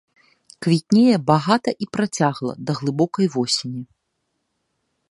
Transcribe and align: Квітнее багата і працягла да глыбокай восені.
Квітнее 0.65 1.17
багата 1.29 1.71
і 1.87 1.89
працягла 1.99 2.53
да 2.71 2.79
глыбокай 2.81 3.27
восені. 3.39 3.83